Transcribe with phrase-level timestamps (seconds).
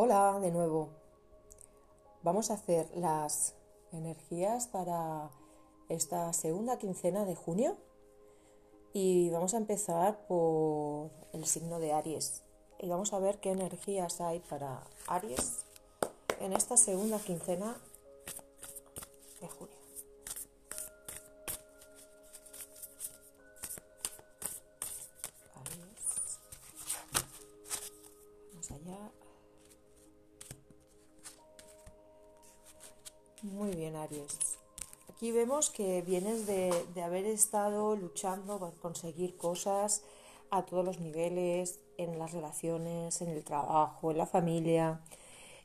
[0.00, 0.90] Hola de nuevo.
[2.22, 3.56] Vamos a hacer las
[3.90, 5.28] energías para
[5.88, 7.76] esta segunda quincena de junio
[8.92, 12.44] y vamos a empezar por el signo de Aries
[12.78, 15.64] y vamos a ver qué energías hay para Aries
[16.38, 17.76] en esta segunda quincena
[19.40, 19.77] de junio.
[35.18, 40.04] Aquí vemos que vienes de, haber estado luchando por conseguir cosas
[40.52, 45.00] a todos los niveles, en las relaciones, en el trabajo, en la familia.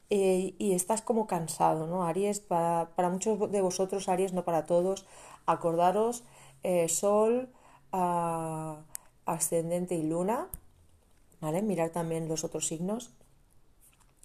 [0.09, 2.03] Eh, y estás como cansado, ¿no?
[2.03, 5.05] Aries, para, muchos de vosotros, Aries, no para todos,
[5.45, 6.23] acordaros,
[6.63, 7.47] eh, Sol,
[7.91, 10.47] ascendente y luna,
[11.41, 11.61] ¿vale?
[11.61, 13.11] Mirar también los otros signos.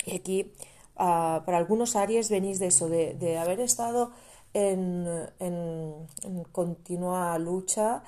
[0.06, 0.54] Y aquí
[0.98, 4.10] Ah, para algunos Aries venís de eso, de, haber estado
[4.58, 6.06] en,
[6.52, 8.02] continua lucha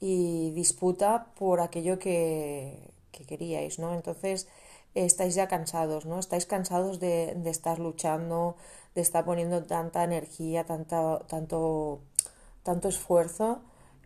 [0.00, 2.90] y disputa por aquello que,
[3.28, 3.94] queríais, ¿no?
[3.94, 4.48] Entonces
[4.94, 6.18] estáis ya cansados, ¿no?
[6.18, 8.56] Estáis cansados de, estar luchando,
[8.94, 12.00] de estar poniendo tanta energía, tanta, tanto,
[12.62, 13.60] tanto esfuerzo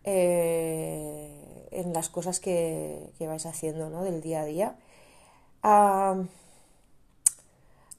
[0.05, 4.03] eh, en las cosas que, vais haciendo, ¿no?
[4.03, 4.77] Del día a día.
[5.63, 6.25] Ah,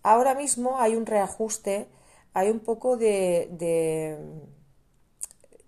[0.04, 1.88] ahora mismo hay un reajuste,
[2.36, 3.48] hay un poco de,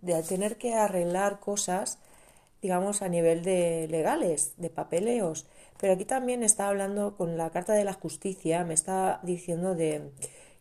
[0.02, 1.98] de, tener que arreglar cosas,
[2.62, 5.48] digamos, a nivel de legales, de papeleos.
[5.80, 10.12] Pero aquí también está hablando con la Carta de la Justicia, me está diciendo de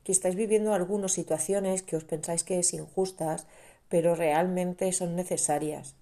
[0.05, 3.49] que estáis viviendo algunas situaciones que os pensáis que es injustas,
[3.89, 5.97] pero realmente son necesarias.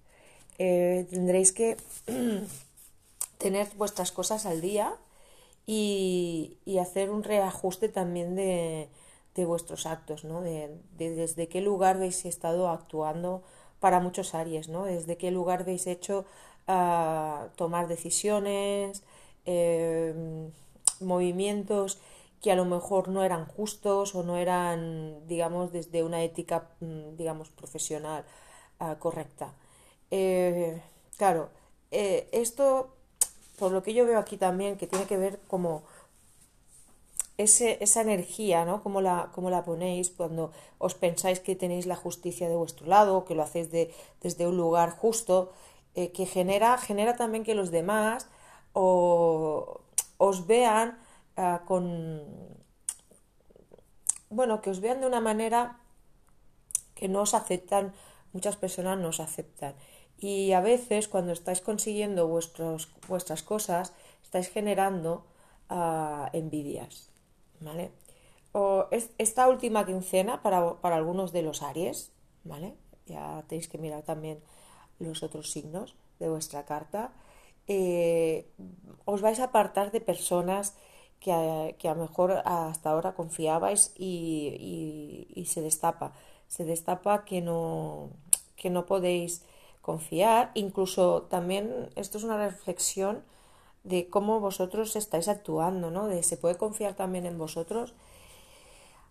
[0.58, 1.78] Eh, tendréis que
[3.38, 4.94] tener vuestras cosas al día
[5.66, 8.88] y, hacer un reajuste también de,
[9.44, 10.40] vuestros actos, ¿no?
[10.42, 13.42] De, desde qué lugar habéis estado actuando
[13.80, 14.84] para muchos Aries, ¿no?
[14.84, 16.24] Desde qué lugar habéis hecho
[16.68, 19.02] uh, tomar decisiones,
[19.44, 20.50] em,
[21.00, 21.98] movimientos
[22.40, 27.16] que a lo mejor no eran justos o no eran, digamos, desde una ética, mm,
[27.16, 28.24] digamos, profesional
[28.80, 29.52] ah, correcta.
[30.10, 30.80] Eh,
[31.16, 31.48] claro,
[31.90, 32.94] eh, esto
[33.58, 35.84] por lo que yo veo aquí también, que tiene que ver como
[37.36, 38.82] ese, esa energía, ¿no?
[38.82, 43.34] Cómo la, la ponéis cuando os pensáis que tenéis la justicia de vuestro lado, que
[43.34, 45.52] lo hacéis de, desde un lugar justo,
[45.94, 48.28] eh, que genera, genera también que los demás
[48.72, 50.98] os vean
[51.36, 52.32] ah, con...
[54.30, 55.78] Bueno, que os vean de una manera
[56.94, 57.92] que no os aceptan,
[58.32, 59.74] muchas personas no os aceptan.
[60.18, 65.24] Y a veces cuando estáis consiguiendo vuestros, vuestras cosas, estáis generando
[65.68, 67.13] ah, envidias.
[68.52, 72.12] O esta última quincena para, algunos de los Aries,
[72.44, 72.74] ¿vale?
[73.06, 74.38] Ya tenéis que mirar también
[74.98, 77.12] los otros signos de vuestra carta.
[77.66, 78.46] Eh,
[79.04, 80.76] os vais a apartar de personas
[81.18, 86.12] que a, que lo mejor hasta ahora confiabais y, y, se destapa.
[86.46, 88.10] Se destapa que no,
[88.56, 89.42] que no podéis
[89.82, 93.24] confiar, incluso también esto es una reflexión
[93.84, 96.08] de cómo vosotros estáis actuando, ¿no?
[96.08, 97.94] De se puede confiar también en vosotros.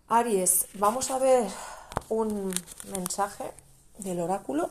[0.08, 1.48] Aries, vamos a ver
[2.08, 2.52] un
[2.92, 3.52] mensaje
[3.98, 4.70] del oráculo.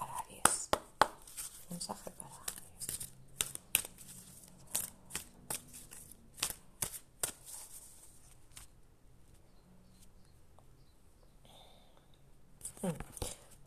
[0.00, 0.68] Aries.
[1.70, 2.14] Mensaje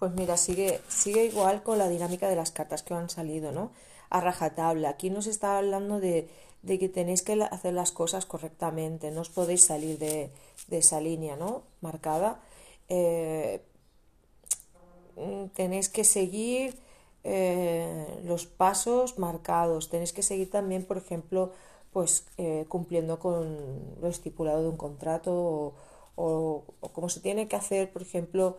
[0.07, 3.71] Pues mira, sigue, sigue igual con la dinámica de las cartas que han salido, ¿no?
[4.09, 4.87] A rajatabla.
[4.87, 6.29] Aquí nos está hablando de,
[6.65, 10.31] que tenéis que hacer las cosas correctamente, no os podéis salir de,
[10.71, 11.63] esa línea, ¿no?
[11.81, 12.39] Marcada.
[12.87, 13.59] Eh,
[15.53, 16.79] tenéis que seguir
[17.25, 21.51] eh, los pasos marcados, tenéis que seguir también, por ejemplo,
[21.91, 25.33] pues eh, cumpliendo con lo estipulado de un contrato
[26.15, 28.55] o, o como se tiene que hacer, por ejemplo,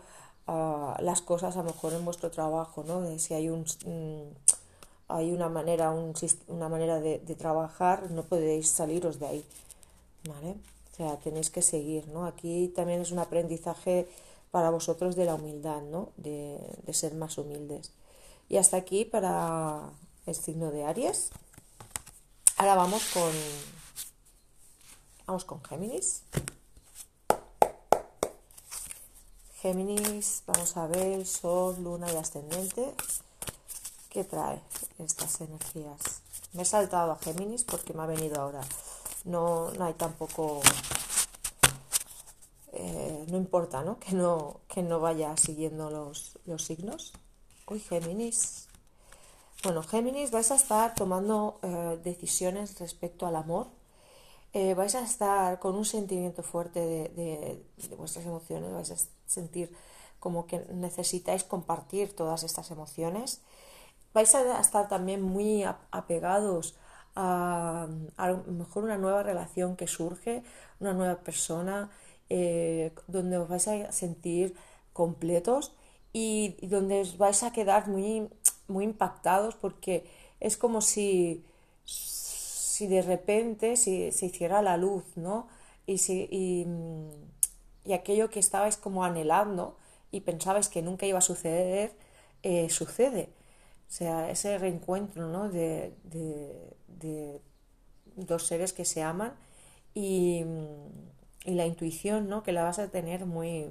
[1.01, 3.01] las cosas a lo mejor en vuestro trabajo, ¿no?
[3.01, 4.49] De si hay un mm,
[5.09, 5.91] hay una manera,
[6.49, 9.45] una manera de, trabajar, no podéis saliros de ahí,
[10.29, 10.57] ¿vale?
[10.93, 12.27] O sea, tenéis que seguir, ¿no?
[12.27, 14.07] Aquí también es un aprendizaje
[14.51, 16.11] para vosotros de la humildad, ¿no?
[16.17, 17.93] De, de ser más humildes.
[18.51, 19.91] Y hasta aquí para
[20.27, 21.31] el signo de Aries.
[22.59, 23.33] Ahora vamos con
[25.27, 26.23] vamos con Géminis.
[29.61, 32.95] Géminis, vamos a ver, Sol, Luna y Ascendente.
[34.09, 34.63] ¿Qué trae
[35.01, 36.23] estas energías?
[36.53, 38.61] Me he saltado a Géminis porque me ha venido ahora.
[39.25, 40.61] No, no hay tampoco...
[42.73, 43.99] Eh, no importa, ¿no?
[44.01, 44.61] Que, ¿no?
[44.69, 47.13] que no vaya siguiendo los, los signos.
[47.67, 48.69] Uy, Géminis.
[49.65, 53.67] Bueno, Géminis, vais a estar tomando eh, decisiones respecto al amor.
[54.59, 57.63] Eh, vais a estar con un sentimiento fuerte de,
[57.97, 59.71] vuestras emociones, vais a sentir
[60.19, 63.41] como que necesitáis compartir todas estas emociones.
[64.15, 65.63] Vais a estar también muy
[65.93, 66.75] apegados
[67.15, 70.43] a, a, lo mejor una nueva relación que surge,
[70.81, 71.91] una nueva persona,
[72.29, 74.57] eh, donde os vais a sentir
[74.93, 75.73] completos
[76.13, 78.29] y, y donde os vais a quedar muy
[78.67, 80.05] muy impactados porque
[80.41, 81.45] es como si,
[82.79, 85.49] si de repente se hiciera la luz, ¿no?
[85.85, 89.77] Y, si, y, aquello que estabais como anhelando
[90.13, 91.93] y pensabais que nunca iba a suceder,
[92.45, 93.31] eh, sucede.
[93.89, 95.49] O sea, ese reencuentro, ¿no?
[95.49, 97.41] De, de,
[98.15, 99.33] dos seres que se aman
[99.93, 100.45] y,
[101.45, 102.45] y, la intuición, ¿no?
[102.45, 103.71] Que la vas a tener muy,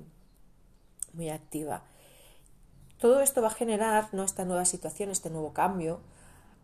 [1.13, 1.83] muy activa.
[2.99, 4.23] Todo esto va a generar ¿no?
[4.23, 6.01] esta nueva situación, este nuevo cambio,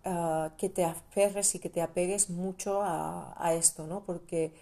[0.06, 4.04] uh, que te aferres y que te apegues mucho a, esto, ¿no?
[4.06, 4.54] Porque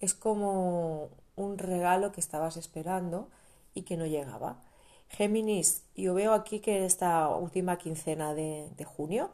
[0.00, 3.28] es como un regalo que estabas esperando
[3.74, 4.60] y que no llegaba.
[5.08, 9.30] Géminis, yo veo aquí que esta última quincena de, junio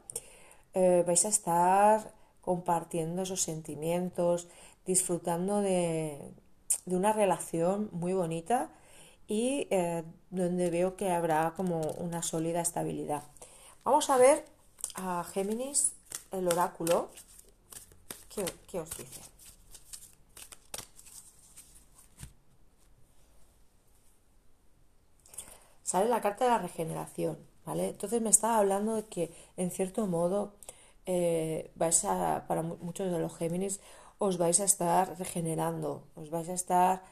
[0.74, 4.48] eh, vais a estar compartiendo esos sentimientos,
[4.86, 6.18] disfrutando de,
[6.84, 8.70] de una relación muy bonita
[9.28, 13.24] y eh, donde veo que habrá como una sólida estabilidad.
[13.84, 14.44] Vamos a ver
[14.96, 15.92] a Géminis,
[16.32, 17.10] el oráculo,
[18.34, 19.20] ¿qué, qué os dice?
[25.82, 27.90] Sale la carta de la regeneración, ¿vale?
[27.90, 30.54] Entonces me estaba hablando de que en cierto modo
[31.06, 33.80] eh, vais a, para muchos de los Géminis,
[34.18, 37.02] os vais a estar regenerando, os vais a estar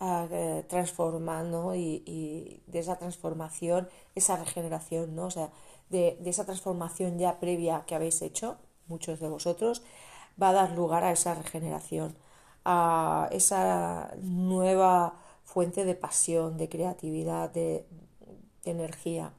[0.00, 5.26] eh, transformando y, de esa transformación, esa regeneración, ¿no?
[5.26, 5.50] O sea,
[5.92, 8.56] de, esa transformación ya previa que habéis hecho,
[8.88, 9.82] muchos de vosotros,
[10.40, 12.16] va a dar lugar a esa regeneración,
[12.64, 17.86] a esa nueva fuente de pasión, de creatividad, de,
[18.64, 19.32] energía.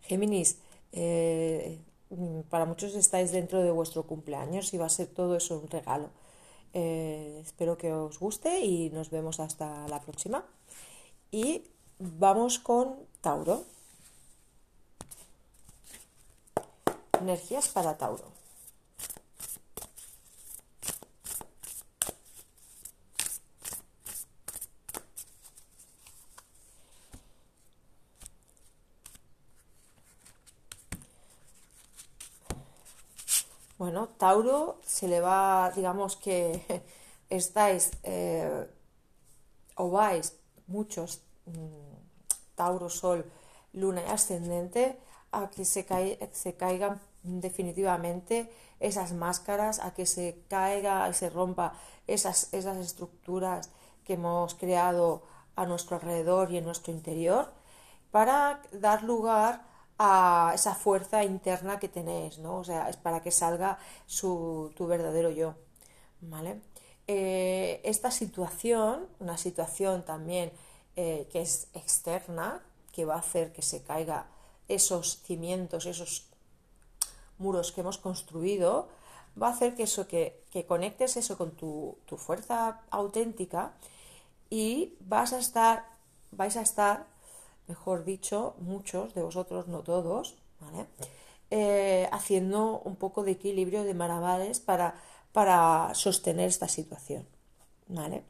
[0.00, 0.58] Géminis,
[0.92, 1.78] eh,
[2.48, 6.08] para muchos estáis dentro de vuestro cumpleaños y va a ser todo eso un regalo.
[6.72, 10.46] Eh, espero que os guste y nos vemos hasta la próxima.
[11.30, 11.64] Y
[11.98, 13.64] vamos con Tauro.
[17.20, 18.24] Energías para Tauro.
[33.78, 36.82] Bueno, Tauro se le va, digamos que
[37.30, 38.66] estáis eh,
[39.76, 41.96] o vais muchos mm,
[42.54, 43.24] Tauro, Sol,
[43.72, 44.98] Luna y Ascendente
[45.32, 45.86] a que se,
[46.32, 48.50] se caigan definitivamente
[48.80, 51.74] esas máscaras, a que se caiga y se rompa
[52.06, 53.70] esas, esas estructuras
[54.04, 55.22] que hemos creado
[55.56, 57.52] a nuestro alrededor y en nuestro interior
[58.10, 59.62] para dar lugar
[59.98, 62.58] a esa fuerza interna que tenéis, ¿no?
[62.58, 65.54] O sea, es para que salga su, tu verdadero yo,
[66.22, 66.60] ¿vale?
[67.06, 70.52] Eh, esta situación, una situación también
[70.96, 74.26] eh, que es externa, que va a hacer que se caiga
[74.68, 76.29] esos cimientos, esos
[77.40, 78.88] muros que hemos construido,
[79.40, 83.72] va a hacer que eso, que, que conectes eso con tu, tu, fuerza auténtica
[84.50, 85.86] y vas a estar,
[86.30, 87.06] vais a estar
[87.70, 90.36] mejor dicho, muchos de vosotros, no todos,
[91.50, 94.94] eh, haciendo un poco de equilibrio de malabares para,
[95.32, 97.26] para sostener esta situación.
[97.86, 98.24] ¿vale?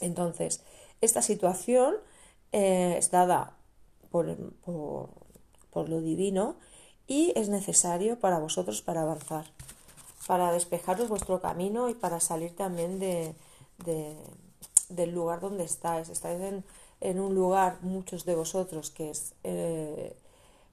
[0.00, 0.62] Entonces,
[1.00, 1.94] esta situación
[2.50, 3.56] eh, es dada
[4.10, 4.36] por,
[5.70, 6.56] por, lo divino
[7.12, 9.44] y es necesario para vosotros para avanzar,
[10.26, 13.34] para despejaros vuestro camino y para salir también de,
[14.88, 16.08] del lugar donde estáis.
[16.08, 16.64] Estáis en,
[17.02, 20.16] en un lugar, muchos de vosotros, que es eh,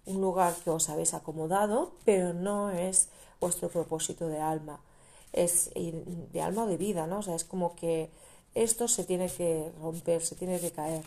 [0.06, 3.10] un lugar que os habéis acomodado, pero no es
[3.42, 4.80] vuestro propósito de alma,
[5.34, 7.20] es de alma o de vida, ¿no?
[7.20, 8.12] O sea, es como que
[8.56, 11.04] esto se tiene que romper, se tiene que caer.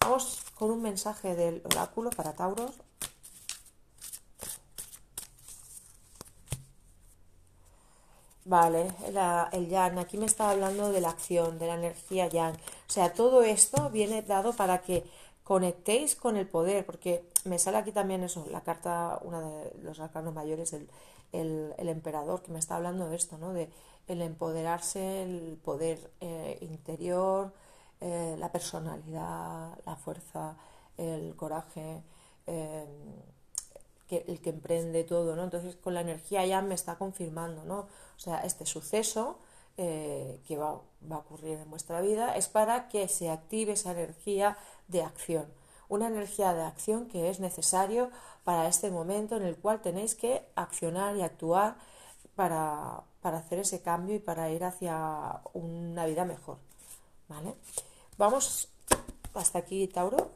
[0.00, 2.72] Vamos con un mensaje del oráculo para Tauros.
[8.50, 8.88] Vale,
[9.52, 12.54] el yang, aquí me está hablando de la acción, de la energía yang.
[12.56, 15.04] O sea, todo esto viene dado para que
[15.44, 20.00] conectéis con el poder, porque me sale aquí también eso, la carta, una de los
[20.00, 20.88] arcanos mayores, el,
[21.32, 23.52] el, emperador, que me está hablando de esto, ¿no?
[23.52, 23.70] De
[24.08, 27.52] el empoderarse, el poder eh, interior,
[28.00, 30.56] eh, la personalidad, la fuerza,
[30.96, 32.02] el coraje,
[32.48, 32.84] eh,
[34.28, 35.44] el que emprende todo, ¿no?
[35.44, 37.80] Entonces con la energía ya me está confirmando, ¿no?
[37.80, 39.38] O sea, este suceso
[39.76, 40.78] que va,
[41.10, 45.46] va, a ocurrir en vuestra vida es para que se active esa energía de acción.
[45.88, 48.10] Una energía de acción que es necesario
[48.44, 51.76] para este momento en el cual tenéis que accionar y actuar
[52.36, 56.58] para, para hacer ese cambio y para ir hacia una vida mejor.
[57.28, 57.54] ¿Vale?
[58.18, 58.68] Vamos
[59.34, 60.32] hasta aquí, Tauro.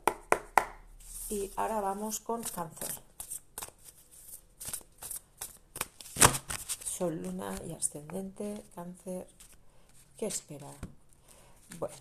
[1.28, 3.03] Y ahora vamos con cáncer.
[7.10, 9.26] Luna y ascendente, cáncer.
[10.16, 10.68] ¿Qué espera?
[11.78, 11.94] Bueno.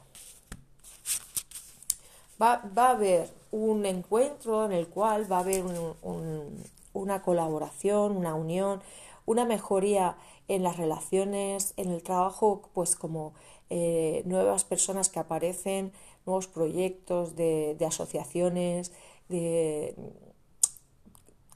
[2.41, 5.63] Va, a haber un encuentro en el cual va a haber
[6.93, 8.81] una colaboración, una unión,
[9.25, 10.17] una mejoría
[10.48, 13.33] en las relaciones, en el trabajo, pues como
[13.69, 15.93] eh, nuevas personas que aparecen,
[16.25, 18.91] nuevos proyectos de, asociaciones,
[19.29, 19.95] de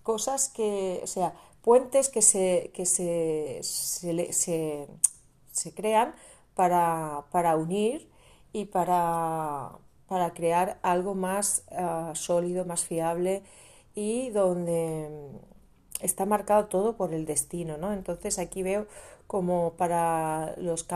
[0.03, 1.33] cosas que, o sea,
[1.67, 4.87] puentes que se, que se, se,
[5.51, 6.15] se, crean
[6.55, 8.09] para, para, unir
[8.53, 9.71] y para,
[10.07, 13.43] para crear algo más ah, sólido, más fiable
[13.95, 15.09] y donde
[15.99, 17.91] está marcado todo por el destino, ¿no?
[17.91, 18.87] Entonces aquí veo
[19.27, 20.87] como para los,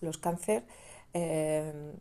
[0.00, 0.64] los cáncer
[1.12, 1.92] eh,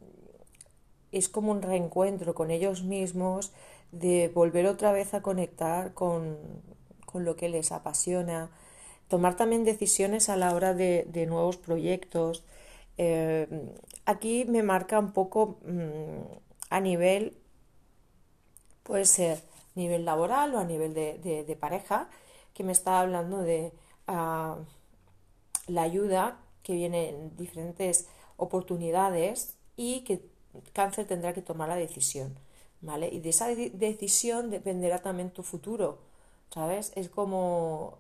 [1.12, 3.52] es como un reencuentro con ellos mismos,
[3.92, 6.38] de volver otra vez a conectar con,
[7.26, 8.50] lo que les apasiona,
[9.08, 12.44] tomar también decisiones a la hora de, nuevos proyectos.
[12.98, 13.48] Eh,
[14.06, 16.22] aquí me marca un poco mm,
[16.70, 17.38] a nivel,
[18.84, 19.42] puede ser
[19.76, 22.10] nivel laboral o a nivel de pareja,
[22.58, 23.72] que me está hablando de
[24.08, 24.58] ah,
[25.68, 30.22] la ayuda que viene en diferentes oportunidades y que
[30.74, 32.36] cáncer tendrá que tomar la decisión,
[32.82, 33.10] ¿vale?
[33.10, 36.00] Y de esa decisión dependerá también tu futuro,
[36.54, 36.92] ¿sabes?
[36.96, 38.00] Es como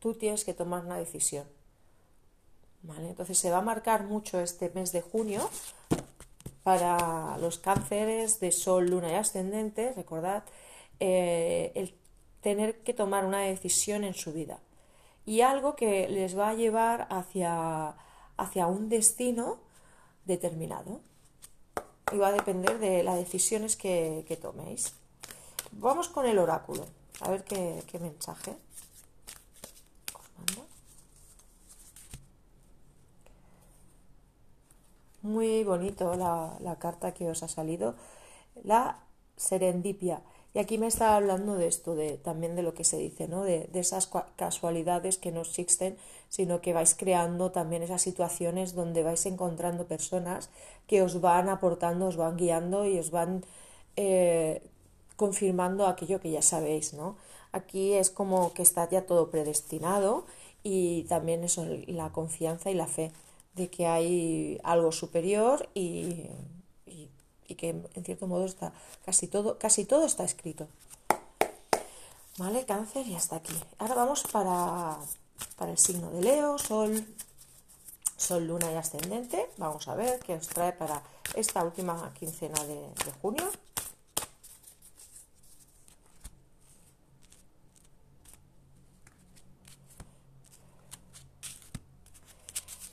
[0.00, 1.46] tú tienes que tomar una decisión,
[2.82, 3.08] ¿vale?
[3.08, 5.48] Entonces se va a marcar mucho este mes de junio
[6.62, 10.44] para los cánceres de sol, luna y ascendente, recordad,
[11.00, 11.94] eh, el
[12.40, 14.60] tener que tomar una decisión en su vida
[15.26, 17.96] y algo que les va a llevar hacia,
[18.36, 19.58] hacia un destino
[20.24, 21.00] determinado
[22.12, 24.94] y va a depender de las decisiones que, toméis.
[25.72, 26.86] Vamos con el oráculo,
[27.20, 28.54] a ver qué, mensaje
[35.22, 37.96] Muy bonito la, la carta que os ha salido,
[38.62, 39.00] la
[39.36, 40.22] serendipia.
[40.54, 43.44] Y aquí me está hablando de esto, de, también de lo que se dice, ¿no?
[43.44, 45.96] de, esas casualidades que no existen,
[46.28, 50.50] sino que vais creando también esas situaciones donde vais encontrando personas
[50.86, 53.44] que os van aportando, os van guiando y os van
[53.96, 54.62] eh,
[55.18, 56.94] confirmando aquello que ya sabéis.
[56.94, 57.16] ¿no?
[57.52, 60.24] Aquí es como que está ya todo predestinado
[60.62, 63.12] y también eso, la confianza y la fe
[63.54, 66.30] de que hay algo superior y
[67.48, 68.72] y que en cierto modo está
[69.04, 70.68] casi todo, casi todo está escrito.
[72.36, 72.64] ¿Vale?
[72.66, 73.54] Cáncer y hasta aquí.
[73.78, 74.98] Ahora vamos para,
[75.56, 77.04] para el signo de Leo, Sol,
[78.16, 79.50] Sol, Luna y Ascendente.
[79.56, 81.02] Vamos a ver qué os trae para
[81.34, 83.50] esta última quincena de, de junio.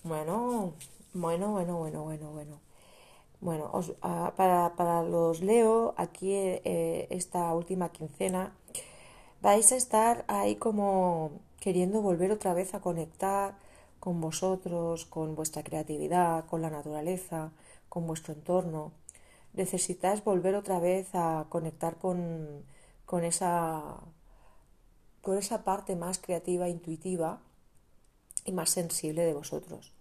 [0.05, 0.73] Bueno,
[1.13, 2.61] bueno, bueno, bueno, bueno, bueno.
[3.41, 3.71] Bueno,
[4.03, 8.53] ah, para, los leo aquí eh, esta última quincena
[9.41, 13.57] vais a estar ahí como queriendo volver otra vez a conectar
[13.99, 17.51] con vosotros, con vuestra creatividad, con la naturaleza,
[17.89, 18.91] con vuestro entorno.
[19.53, 22.63] Necesitáis volver otra vez a conectar con,
[23.05, 24.01] con esa,
[25.21, 27.41] con esa parte más creativa, intuitiva
[28.45, 29.94] y más sensible de vosotros.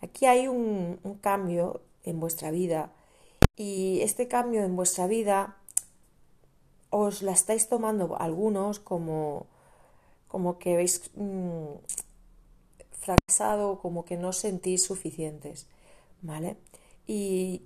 [0.00, 2.92] Aquí hay un, cambio en vuestra vida.
[3.56, 5.56] Y este cambio en vuestra vida
[6.90, 9.46] os la estáis tomando algunos como,
[10.28, 11.74] como que habéis mm,
[12.92, 15.66] fracasado, como que no sentís suficientes,
[16.22, 16.56] ¿vale?
[17.06, 17.62] Y,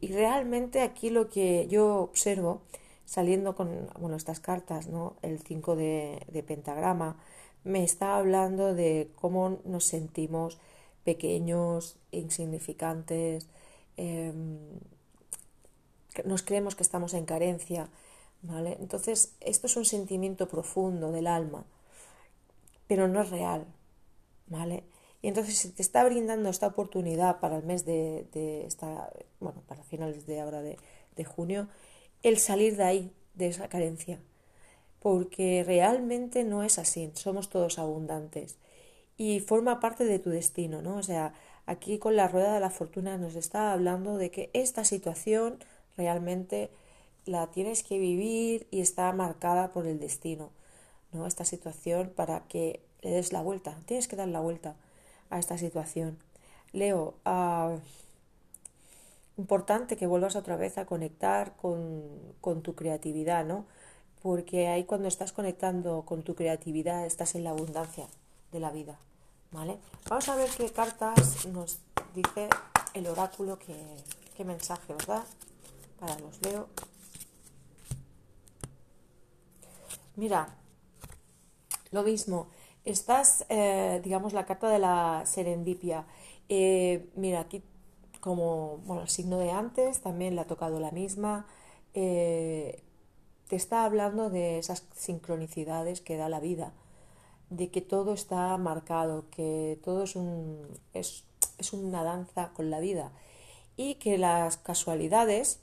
[0.00, 2.62] realmente aquí lo que yo observo,
[3.04, 5.16] saliendo con bueno, estas cartas, ¿no?
[5.22, 7.16] el 5 de, de pentagrama,
[7.64, 10.58] me está hablando de cómo nos sentimos
[11.12, 13.48] pequeños, insignificantes,
[13.96, 14.58] em,
[16.30, 17.88] nos creemos que estamos en carencia,
[18.42, 18.76] ¿vale?
[18.78, 21.64] Entonces, esto es un sentimiento profundo del alma,
[22.88, 23.64] pero no es real,
[24.48, 24.84] ¿vale?
[25.22, 29.10] Y entonces si te está brindando esta oportunidad para el mes de, de esta,
[29.40, 31.68] bueno, para finales de ahora de junio,
[32.22, 34.20] el salir de ahí, de esa carencia,
[35.00, 38.58] porque realmente no es así, somos todos abundantes
[39.18, 40.96] y forma parte de tu destino, ¿no?
[40.96, 41.34] O sea,
[41.66, 45.58] aquí con la rueda de la fortuna nos está hablando de que esta situación
[45.96, 46.70] realmente
[47.26, 50.50] la tienes que vivir y está marcada por el destino,
[51.12, 51.26] ¿no?
[51.26, 54.76] Esta situación para que le des la vuelta, tienes que dar la vuelta
[55.30, 56.18] a esta situación.
[56.72, 57.76] Leo, ah,
[59.36, 62.04] importante que vuelvas otra vez a conectar con,
[62.40, 63.66] con tu creatividad, ¿no?
[64.22, 68.06] Porque ahí cuando estás conectando con tu creatividad estás en la abundancia
[68.52, 68.98] de la vida.
[69.50, 69.78] ¿Vale?
[70.08, 71.78] Vamos a ver qué cartas nos
[72.14, 72.48] dice
[72.92, 73.76] el oráculo, qué,
[74.36, 75.24] qué mensaje os da.
[75.98, 76.68] Para los leo.
[80.16, 80.48] Mira,
[81.90, 82.48] lo mismo.
[82.84, 86.06] Estás, eh, digamos, la carta de la serendipia.
[86.48, 87.62] Eh, mira, aquí
[88.20, 91.46] como, bueno, el signo de antes también le ha tocado la misma.
[91.94, 92.82] Eh,
[93.48, 96.72] te está hablando de esas sincronicidades que da la vida
[97.50, 101.24] de que todo está marcado, que todo es, un, es,
[101.58, 103.10] es una danza con la vida
[103.76, 105.60] y que las casualidades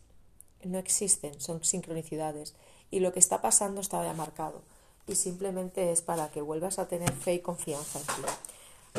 [0.63, 2.55] no existen, son sincronicidades
[2.89, 4.61] y lo que está pasando está ya marcado
[5.07, 8.31] y simplemente es para que vuelvas a tener fe y confianza en ti.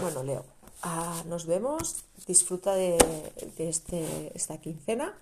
[0.01, 0.45] Bueno, Leo,
[0.83, 2.99] ah, nos vemos, disfruta de,
[3.57, 5.15] de este, esta quincena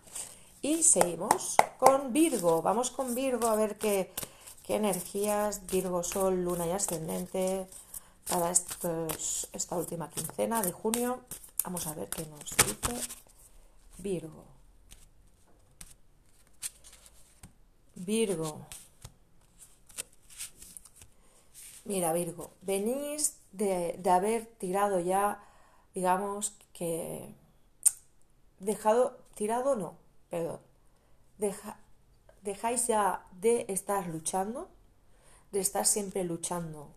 [0.60, 2.60] y seguimos con Virgo.
[2.62, 4.10] Vamos con Virgo a ver qué
[4.64, 7.68] qué energías Virgo, Sol, Luna y Ascendente
[8.28, 11.20] para esta última quincena de junio.
[11.62, 13.08] Vamos a ver qué nos dice
[13.98, 14.44] Virgo.
[17.94, 18.66] Virgo.
[21.84, 25.44] Mira, Virgo, venís de, haber tirado ya,
[25.94, 27.34] digamos que,
[28.58, 29.96] dejado, tirado no,
[30.30, 30.60] perdón,
[32.44, 34.68] dejáis ya de estar luchando,
[35.50, 36.90] de estar siempre luchando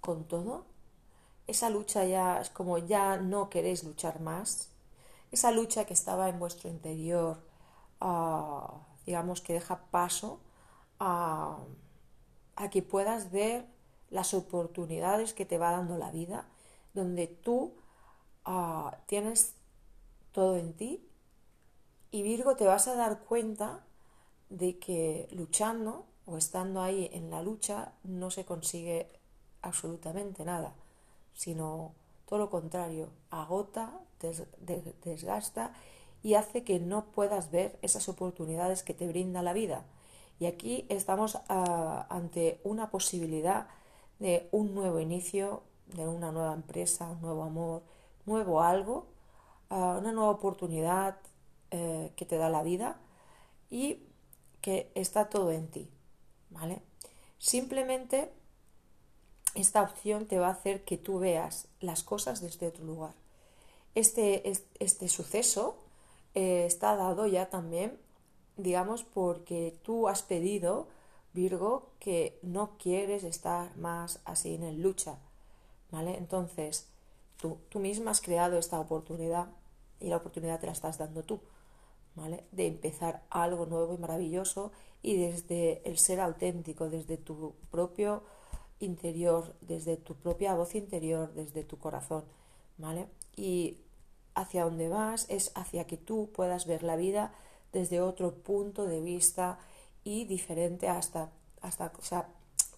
[0.00, 0.66] con todo.
[1.46, 4.68] Esa lucha ya es como ya no queréis luchar más.
[5.32, 7.42] Esa lucha que estaba en vuestro interior,
[8.00, 8.74] ah,
[9.06, 10.40] digamos que deja paso
[11.00, 11.58] a,
[12.70, 13.66] que puedas ver
[14.10, 16.46] las oportunidades que te va dando la vida,
[16.94, 17.72] donde tú
[18.44, 19.54] ah, tienes
[20.32, 21.02] todo en ti
[22.10, 23.85] y Virgo te vas a dar cuenta
[24.48, 29.08] de que luchando o estando ahí en la lucha no se consigue
[29.62, 30.74] absolutamente nada,
[31.34, 31.94] sino
[32.26, 34.00] todo lo contrario, agota,
[35.04, 35.72] desgasta
[36.22, 39.84] y hace que no puedas ver esas oportunidades que te brinda la vida.
[40.38, 43.68] Y aquí estamos ah, ante una posibilidad
[44.18, 47.82] de un nuevo inicio, de una nueva empresa, un nuevo amor,
[48.26, 49.06] nuevo algo,
[49.70, 51.16] ah, una nueva oportunidad
[51.70, 52.98] eh, que te da la vida
[53.70, 54.02] y
[54.66, 55.88] que está todo en ti,
[56.50, 56.82] ¿vale?
[57.38, 58.32] Simplemente
[59.54, 63.14] esta opción te va a hacer que tú veas las cosas desde otro lugar.
[63.94, 64.42] Este,
[64.80, 65.76] este suceso
[66.34, 67.96] eh, está dado ya también,
[68.56, 70.88] digamos, porque tú has pedido,
[71.32, 75.16] Virgo, que no quieres estar más así en lucha,
[75.92, 76.16] ¿vale?
[76.16, 76.88] Entonces,
[77.36, 79.46] tú, tú misma has creado esta oportunidad
[80.00, 81.38] y la oportunidad te la estás dando tú.
[82.52, 88.22] De empezar algo nuevo y maravilloso y desde el ser auténtico, desde tu propio
[88.80, 92.24] interior, desde tu propia voz interior, desde tu corazón,
[92.78, 93.08] ¿vale?
[93.36, 93.78] Y
[94.34, 97.32] hacia donde vas es hacia que tú puedas ver la vida
[97.72, 99.58] desde otro punto de vista
[100.04, 102.28] y diferente hasta, hasta o sea,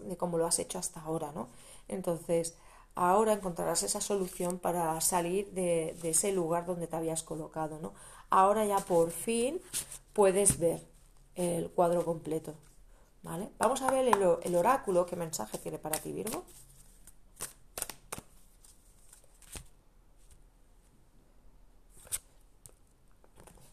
[0.01, 1.49] de cómo lo has hecho hasta ahora, ¿no?
[1.89, 2.57] Entonces,
[2.95, 7.93] ahora encontrarás esa solución para salir de, de ese lugar donde te habías colocado, ¿no?
[8.31, 9.61] Ahora ya por fin
[10.13, 10.87] puedes ver
[11.35, 12.55] el cuadro completo.
[13.23, 13.51] ¿Vale?
[13.59, 16.45] Vamos a ver el, oráculo, qué mensaje tiene para ti, Virgo.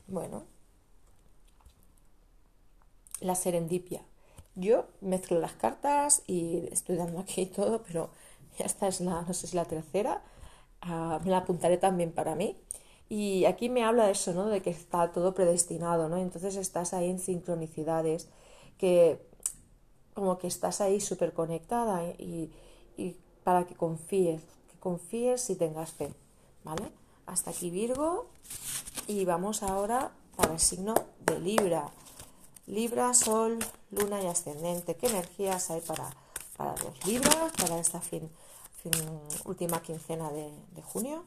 [0.07, 0.43] Bueno,
[3.19, 4.01] la serendipia.
[4.55, 8.09] Yo mezclo las cartas y estoy dando aquí todo, pero
[8.57, 10.21] esta es la, no sé si la tercera.
[10.81, 12.57] Ah, me la apuntaré también para mí.
[13.07, 14.47] Y aquí me habla de eso, ¿no?
[14.47, 16.17] De que está todo predestinado, ¿no?
[16.17, 18.27] Entonces estás ahí en sincronicidades,
[18.77, 19.21] que
[20.13, 22.51] como que estás ahí súper conectada y,
[22.97, 24.41] y, para que confíes,
[24.71, 26.11] que confíes y tengas fe,
[26.63, 26.91] ¿vale?
[27.27, 28.27] Hasta aquí Virgo
[29.07, 31.91] y vamos ahora para el signo de Libra.
[32.65, 33.59] Libra, Sol,
[33.91, 34.95] Luna y Ascendente.
[34.95, 36.09] ¿Qué energías hay para,
[36.57, 38.29] para los Libras, para esta fin,
[39.45, 41.23] última quincena de, de junio?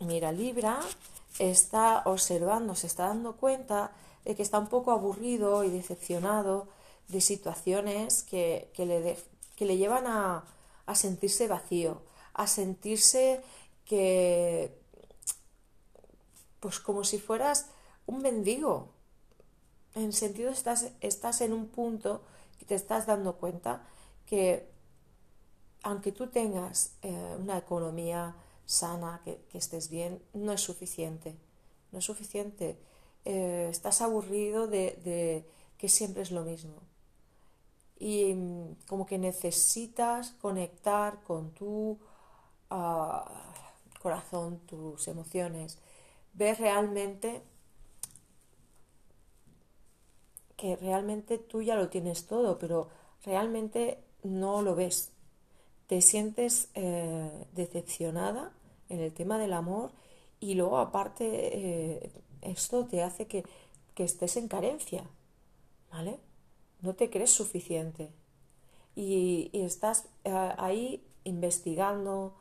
[0.00, 0.80] Mira, Libra
[1.38, 3.92] está observando, se está dando cuenta
[4.24, 6.68] de que está un poco aburrido y decepcionado
[7.08, 9.18] de situaciones que, le,
[9.56, 10.44] que le, llevan a,
[10.86, 12.00] a sentirse vacío,
[12.32, 13.42] a sentirse
[13.84, 14.74] que,
[16.60, 17.66] pues como si fueras
[18.06, 18.88] un mendigo.
[19.94, 22.22] En sentido, estás, estás en un punto
[22.60, 23.82] y te estás dando cuenta
[24.24, 24.70] que
[25.82, 28.34] aunque tú tengas eh, una economía
[28.70, 31.36] sana, que, estés bien, no es suficiente.
[31.92, 32.78] No es suficiente.
[33.24, 35.44] Eh, estás aburrido de,
[35.76, 36.76] que siempre es lo mismo.
[37.98, 41.98] Y mm, como que necesitas conectar con tu
[42.70, 43.52] ah,
[44.00, 45.78] corazón, tus emociones,
[46.32, 47.42] ver realmente
[50.56, 52.88] que realmente tú ya lo tienes todo, pero
[53.24, 55.10] realmente no lo ves.
[55.86, 58.52] Te sientes eh, decepcionada
[58.90, 59.90] en el tema del amor
[60.40, 62.10] y luego aparte eh,
[62.42, 63.44] esto te hace que,
[63.96, 65.04] estés en carencia,
[65.92, 66.18] ¿vale?
[66.80, 68.08] No te crees suficiente
[68.96, 72.32] y, estás eh, ahí investigando,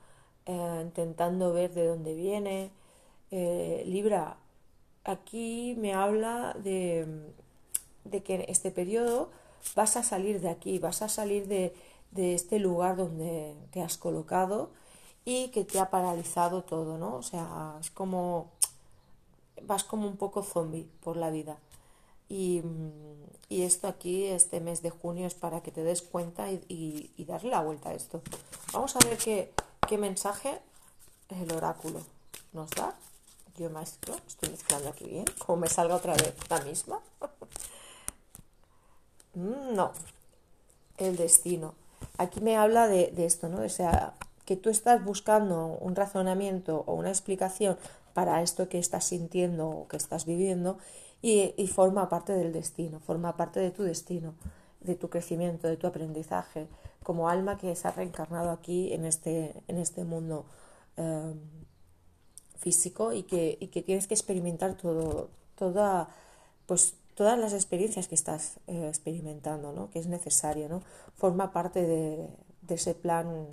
[0.45, 2.71] eh, intentando ver de dónde viene.
[3.29, 4.37] Libra,
[5.03, 7.05] aquí me habla de,
[8.05, 9.29] de, que en este periodo
[9.75, 11.73] vas a salir de aquí, vas a salir de,
[12.11, 14.69] de este lugar donde te has colocado
[15.29, 17.15] y que te ha paralizado todo, ¿no?
[17.17, 18.49] O sea, es como
[19.61, 21.57] vas como un poco zombie por la vida.
[22.29, 22.63] Y,
[23.49, 27.61] esto aquí, este mes de junio, es para que te des cuenta y, darle la
[27.61, 28.21] vuelta a esto.
[28.73, 29.53] Vamos a ver qué,
[29.87, 30.59] qué mensaje
[31.29, 31.99] el oráculo
[32.51, 32.95] nos da.
[33.55, 36.99] Yo maestro, estoy mezclando aquí bien, como me salga otra vez la misma.
[39.35, 39.91] Mm, no,
[40.97, 41.75] el destino.
[42.17, 43.61] Aquí me habla de, de esto, ¿no?
[43.63, 44.15] O sea,
[44.49, 47.77] que tú estás buscando un razonamiento o una explicación
[48.15, 50.79] para esto que estás sintiendo o que estás viviendo
[51.21, 54.33] y, forma parte del destino, forma parte de tu destino,
[54.81, 56.67] de tu crecimiento, de tu aprendizaje,
[57.03, 60.47] como alma que se ha reencarnado aquí en este, en este mundo
[60.97, 61.35] eh,
[62.57, 66.09] físico y que, que, tienes que experimentar todo, toda,
[66.65, 69.91] pues, todas las experiencias que estás eh, experimentando, ¿no?
[69.91, 70.81] que es necesario, ¿no?
[71.17, 72.27] forma parte de,
[72.63, 73.47] de ese plan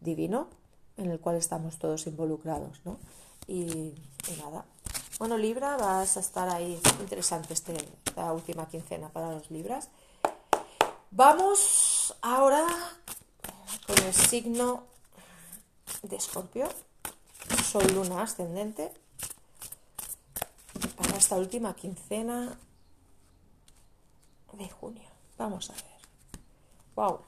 [0.00, 0.48] divino
[0.96, 2.98] en el cual estamos todos involucrados, ¿no?
[3.46, 3.94] Y,
[4.38, 4.64] nada.
[5.18, 6.80] Bueno, Libra, vas a estar ahí.
[7.00, 9.88] Interesante este, esta última quincena para los Libras.
[11.10, 12.66] Vamos ahora
[13.86, 14.84] con el signo
[16.02, 16.68] de Escorpio.
[17.64, 18.92] Sol, luna, ascendente.
[20.96, 22.58] Para esta última quincena
[24.52, 25.08] de junio.
[25.38, 25.98] Vamos a ver.
[26.96, 27.20] ¡Wow!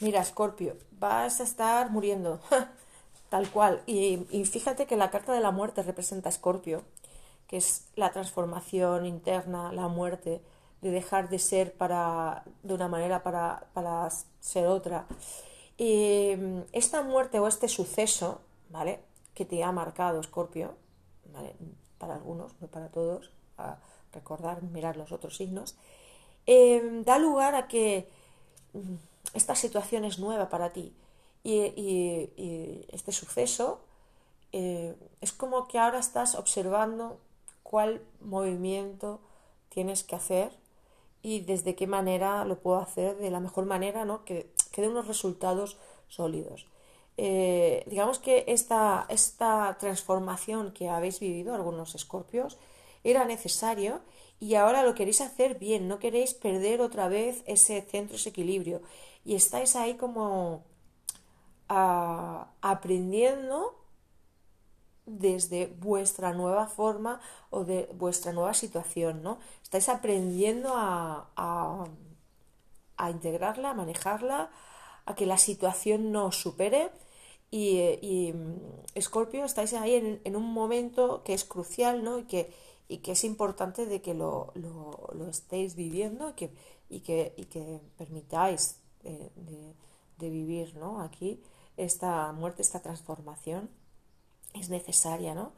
[0.00, 2.40] Mira, Scorpio, vas a estar muriendo,
[3.30, 3.82] tal cual.
[3.86, 6.84] Y, fíjate que la carta de la muerte representa a Scorpio,
[7.48, 10.40] que es la transformación interna, la muerte,
[10.82, 14.08] de dejar de ser para, de una manera para, para
[14.38, 15.06] ser otra.
[15.76, 16.34] Y
[16.72, 19.00] esta muerte o este suceso, ¿vale?
[19.34, 20.76] Que te ha marcado Scorpio,
[21.32, 21.56] ¿vale?
[21.98, 23.78] Para algunos, no para todos, a
[24.12, 25.76] recordar, mirar los otros signos,
[26.46, 28.08] eh, da lugar a que
[29.34, 30.94] esta situación es nueva para ti
[31.44, 33.80] y, este suceso
[34.52, 37.20] eh, es como que ahora estás observando
[37.62, 39.20] cuál movimiento
[39.68, 40.52] tienes que hacer
[41.22, 44.24] y desde qué manera lo puedo hacer de la mejor manera, ¿no?
[44.24, 45.76] que, que dé unos resultados
[46.08, 46.66] sólidos.
[47.16, 52.58] Eh, digamos que esta, esta transformación que habéis vivido algunos escorpios
[53.02, 54.00] era necesario
[54.38, 58.82] y ahora lo queréis hacer bien, no queréis perder otra vez ese centro, ese equilibrio
[59.24, 60.64] y estáis ahí como
[61.68, 63.74] ah, aprendiendo
[65.08, 69.38] desde vuestra nueva forma o de vuestra nueva situación, ¿no?
[69.62, 74.50] Estáis aprendiendo a, a, integrarla, a manejarla,
[75.06, 76.90] a que la situación no supere
[77.50, 78.34] y, y
[79.00, 82.18] Scorpio, estáis ahí en, un momento que es crucial, ¿no?
[82.18, 82.52] Y que,
[82.88, 86.50] y que es importante de que lo, lo, lo estéis viviendo que,
[86.90, 89.74] y, que, y que permitáis de,
[90.30, 91.00] vivir ¿no?
[91.00, 91.40] aquí
[91.76, 93.70] esta muerte, esta transformación
[94.54, 95.52] es necesaria, ¿no?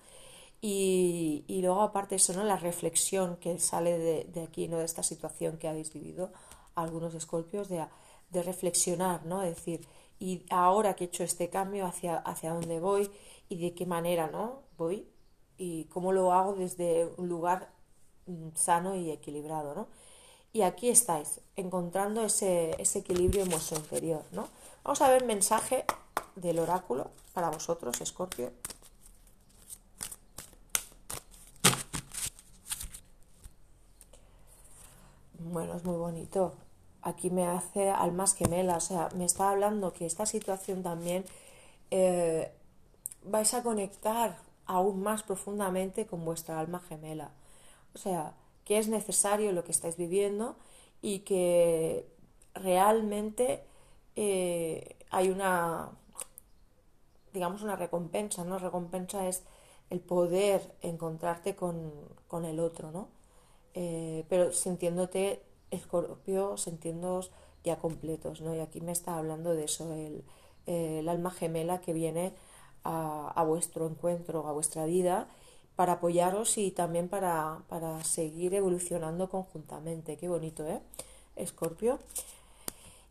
[0.61, 2.45] Y, y, luego aparte eso, ¿no?
[2.45, 4.77] La reflexión que sale de, de, aquí, ¿no?
[4.77, 6.33] De esta situación que habéis vivido,
[6.75, 7.87] algunos escorpios, de,
[8.31, 9.41] de reflexionar, ¿no?
[9.41, 9.87] decir,
[10.19, 13.11] y ahora que he hecho este cambio, hacia, hacia dónde voy
[13.49, 14.63] y de qué manera, ¿no?
[14.77, 15.09] Voy
[15.57, 17.73] y cómo lo hago desde un lugar
[18.27, 19.89] mm, sano y equilibrado, ¿no?
[20.53, 24.49] Y aquí estáis, encontrando ese, ese equilibrio en vuestro interior, ¿no?
[24.83, 25.85] Vamos a ver mensaje
[26.35, 28.51] del oráculo para vosotros, Escorpio.
[35.39, 36.55] Bueno, es muy bonito.
[37.03, 41.25] Aquí me hace almas gemelas, o sea, me está hablando que esta situación también
[41.91, 42.53] eh,
[43.25, 47.31] vais a conectar aún más profundamente con vuestra alma gemela.
[47.95, 50.57] O sea, que es necesario lo que estáis viviendo
[51.03, 52.07] y que
[52.55, 53.65] realmente
[54.17, 55.91] eh, hay una,
[57.33, 58.59] digamos, una recompensa, ¿no?
[58.59, 59.43] Recompensa es
[59.91, 61.93] el poder encontrarte con,
[62.29, 63.09] con el otro, ¿no?
[63.75, 67.31] Eh, pero sintiéndote escorpio, sintiéndoos
[67.65, 68.55] ya completos, ¿no?
[68.55, 70.25] Y aquí me está hablando de eso, el,
[70.67, 72.33] el alma gemela que viene
[72.85, 75.29] a, a, vuestro encuentro, a vuestra vida,
[75.77, 80.17] para apoyaros y también para, para seguir evolucionando conjuntamente.
[80.17, 80.81] Qué bonito, ¿eh?
[81.37, 81.99] Escorpio.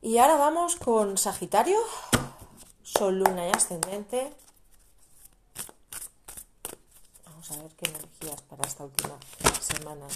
[0.01, 1.77] Y ahora vamos con Sagitario,
[2.83, 4.31] Sol, Luna y Ascendente.
[7.25, 9.17] Vamos a ver qué energías para esta última
[9.59, 10.07] semana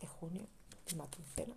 [0.00, 0.46] de junio,
[0.80, 1.54] última quincena.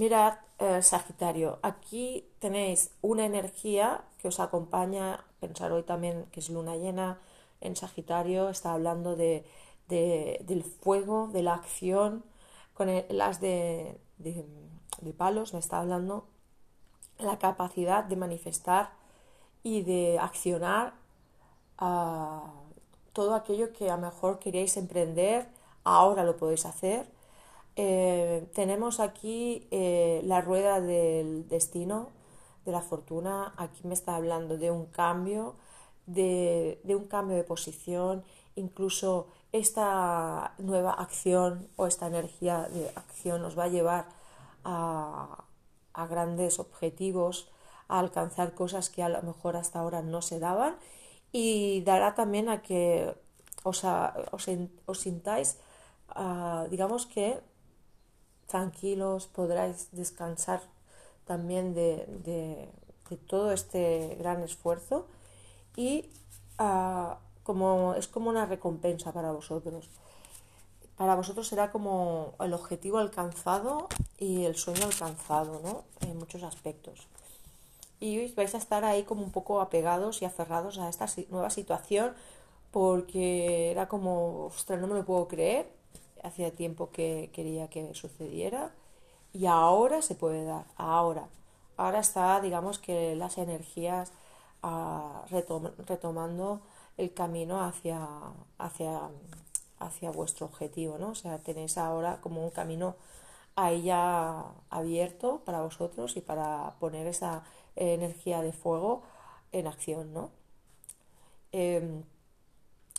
[0.00, 6.48] Mirad, eh, Sagitario, aquí tenéis una energía que os acompaña, pensar hoy también que es
[6.48, 7.18] luna llena
[7.60, 9.44] en Sagitario, está hablando de
[9.88, 12.24] del fuego, de la acción,
[12.72, 16.24] con las de, de, palos, me está hablando
[17.18, 18.92] la capacidad de manifestar
[19.62, 20.94] y de accionar
[23.12, 25.46] todo aquello que a lo mejor queréis emprender,
[25.84, 27.19] ahora lo podéis hacer.
[27.82, 32.10] Eh, tenemos aquí eh, la rueda del destino,
[32.66, 33.54] de la fortuna.
[33.56, 35.56] Aquí me está hablando de un cambio,
[36.04, 38.22] de, un cambio de posición,
[38.54, 44.08] incluso esta nueva acción o esta energía de acción nos va a llevar
[44.62, 45.44] a,
[46.10, 47.48] grandes objetivos,
[47.88, 50.76] a alcanzar cosas que a lo mejor hasta ahora no se daban
[51.32, 53.14] y dará también a que
[53.62, 55.58] os, os, sintáis,
[56.10, 57.40] ah, digamos que
[58.50, 60.60] tranquilos, podráis descansar
[61.24, 62.68] también de,
[63.26, 65.06] todo este gran esfuerzo
[65.76, 66.10] y
[66.58, 69.88] uh, como, es como una recompensa para vosotros.
[70.96, 75.84] Para vosotros será como el objetivo alcanzado y el sueño alcanzado, ¿no?
[76.06, 77.06] En muchos aspectos.
[78.00, 82.14] Y vais a estar ahí como un poco apegados y aferrados a esta nueva situación
[82.70, 85.79] porque era como, ostras, no me lo puedo creer.
[86.22, 88.72] Hacía tiempo que quería que sucediera
[89.32, 91.28] y ahora se puede dar, ahora.
[91.76, 94.12] Ahora está, digamos que las energías
[94.62, 96.60] ah, retomando
[96.98, 98.06] el camino hacia,
[98.58, 99.00] hacia,
[99.78, 101.10] hacia vuestro objetivo, ¿no?
[101.10, 102.96] O sea, tenéis ahora como un camino
[103.56, 107.44] ahí ya abierto para vosotros y para poner esa
[107.76, 109.02] energía de fuego
[109.52, 110.30] en acción, ¿no?
[111.52, 112.04] Em,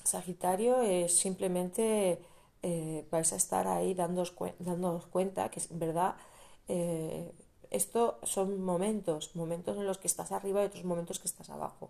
[0.04, 2.20] Sagitario es simplemente
[2.64, 6.16] eh, vais a estar ahí dándoos, dándoos cuenta que en verdad
[6.68, 7.32] eh,
[7.70, 11.90] esto son momentos, momentos en los que estás arriba y otros momentos que estás abajo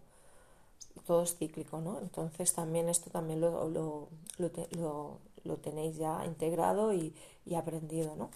[1.06, 2.00] todo es cíclico, ¿no?
[2.00, 7.14] Entonces también esto también lo, lo, lo, tenéis ya integrado y,
[7.46, 8.30] y, aprendido, ¿no?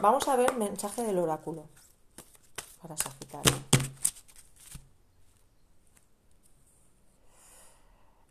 [0.00, 1.64] Vamos a ver mensaje del oráculo
[2.82, 3.52] para Sagitario.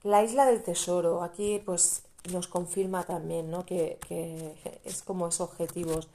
[0.03, 3.65] La isla del tesoro, aquí pues nos confirma también, ¿no?
[3.65, 4.55] Que, que
[4.85, 6.07] es como esos objetivos,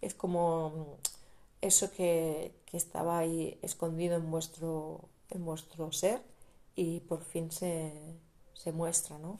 [0.00, 0.98] es como
[1.60, 5.00] eso que, que estaba ahí escondido en vuestro,
[5.30, 6.22] en vuestro ser
[6.76, 7.92] y por fin se,
[8.54, 9.38] se muestra, ¿no?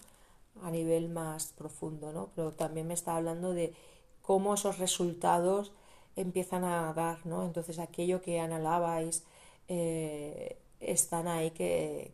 [0.62, 2.30] A nivel más profundo, ¿no?
[2.34, 3.74] Pero también me está hablando de
[4.22, 5.72] cómo esos resultados
[6.16, 7.44] empiezan a dar, ¿no?
[7.44, 9.24] Entonces aquello que anhelabais
[9.68, 12.12] eh, están ahí que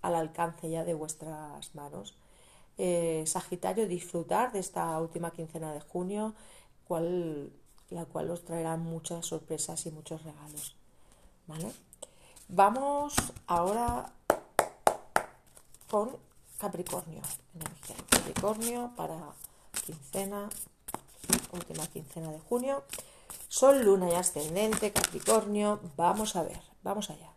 [0.00, 2.16] al alcance ya de vuestras manos.
[2.84, 6.34] Eh, Sagitario, disfrutar de esta última quincena de junio,
[7.90, 10.74] la cual os traerá muchas sorpresas y muchos regalos.
[11.46, 11.70] ¿Vale?
[12.48, 13.14] Vamos
[13.46, 14.12] ahora
[15.88, 16.16] con
[16.58, 17.22] Capricornio.
[17.54, 19.16] Energía Capricornio para
[19.86, 20.48] quincena,
[21.52, 22.82] última quincena de junio.
[23.46, 25.78] Sol, luna y ascendente, Capricornio.
[25.96, 27.31] Vamos a ver, vamos allá.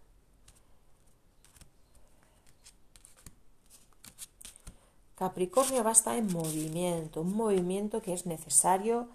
[5.16, 9.08] Capricornio va a estar en movimiento, un movimiento que es necesario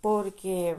[0.00, 0.76] porque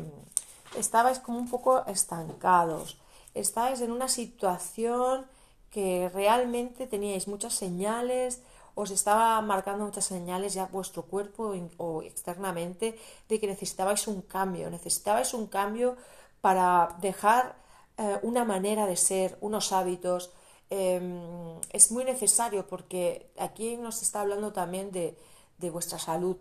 [0.78, 2.98] estabais como un poco estancados,
[3.34, 5.26] estáis en una situación
[5.72, 8.42] que realmente teníais muchas señales,
[8.76, 12.98] os estaba marcando muchas señales ya vuestro cuerpo o externamente
[13.30, 15.96] de que necesitabais un cambio, necesitabais un cambio
[16.42, 17.56] para dejar
[17.98, 20.32] eh, una manera de ser, unos hábitos.
[20.76, 25.16] Em, es muy necesario porque aquí nos está hablando también de,
[25.60, 26.38] de vuestra salud,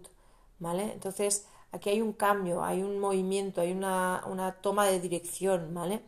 [0.59, 0.91] ¿vale?
[0.93, 6.01] Entonces, aquí hay un cambio, hay un movimiento, hay una, una toma de dirección, ¿vale?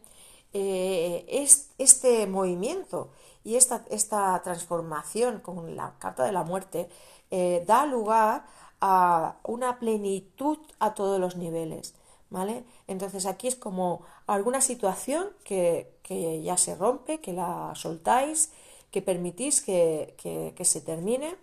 [0.55, 3.11] Eh, es, este movimiento
[3.45, 6.89] y esta, esta, transformación con la carta de la muerte
[7.31, 8.47] eh, da lugar
[8.81, 11.95] a una plenitud a todos los niveles.
[12.31, 12.65] ¿Vale?
[12.89, 18.51] Entonces aquí es como alguna situación que, ya se rompe, que la soltáis,
[18.91, 20.15] que permitís que,
[20.63, 21.37] se termine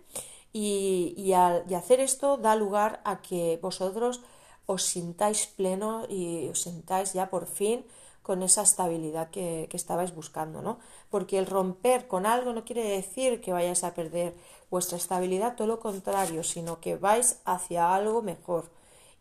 [0.52, 4.20] y, y, al, y hacer esto da lugar a que vosotros
[4.66, 7.84] os sintáis pleno y os sintáis ya por fin
[8.22, 10.78] con esa estabilidad que, estabais buscando, ¿no?
[11.10, 14.34] Porque el romper con algo no quiere decir que vayáis a perder
[14.70, 18.70] vuestra estabilidad, todo lo contrario, sino que vais hacia algo mejor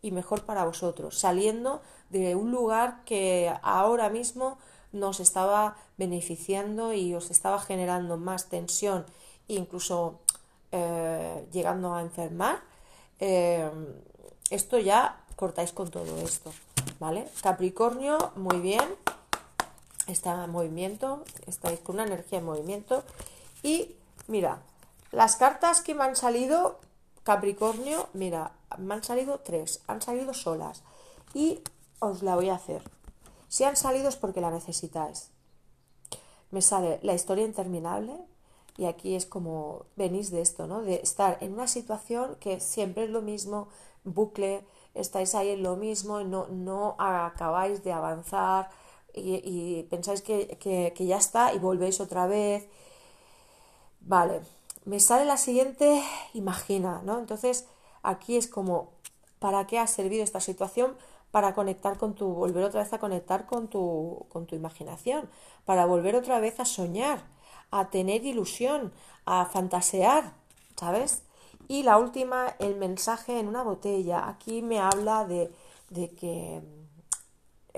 [0.03, 4.57] y mejor para vosotros, saliendo de un lugar que ahora mismo
[4.91, 9.05] nos estaba beneficiando y os estaba generando más tensión
[9.47, 10.19] incluso
[10.71, 12.61] eh, llegando a enfermar.
[13.19, 13.69] Eh,
[14.49, 16.51] esto ya cortáis con todo esto.
[16.99, 17.27] ¿vale?
[17.41, 18.83] Capricornio, muy bien,
[20.07, 23.03] está en movimiento, estáis con una energía en movimiento.
[23.63, 23.95] Y
[24.27, 24.59] mira,
[25.11, 26.79] las cartas que me han salido,
[27.23, 30.83] Capricornio, mira, me han salido tres, han salido solas.
[31.33, 31.61] Y
[31.99, 32.81] os la voy a hacer.
[33.51, 35.29] Si han salido es porque la necesitáis.
[36.51, 38.15] Me sale la historia interminable,
[38.77, 40.81] y aquí es como venís de esto, ¿no?
[40.83, 43.67] De estar en una situación que siempre es lo mismo,
[44.05, 48.69] bucle, estáis ahí en lo mismo, no, no acabáis de avanzar
[49.13, 52.69] y, pensáis que, ya está y volvéis otra vez.
[53.99, 54.43] Vale,
[54.85, 56.01] me sale la siguiente,
[56.33, 57.19] imagina, ¿no?
[57.19, 57.67] Entonces
[58.01, 58.93] aquí es como,
[59.39, 60.95] ¿para qué ha servido esta situación?
[61.31, 65.29] Para conectar con tu, volver otra vez a conectar con tu, con tu imaginación,
[65.65, 67.23] para volver otra vez a soñar,
[67.71, 68.91] a tener ilusión,
[69.25, 70.33] a fantasear,
[70.75, 71.23] ¿sabes?
[71.67, 74.27] Y la última, el mensaje en una botella.
[74.27, 75.51] Aquí me habla de,
[76.15, 76.61] que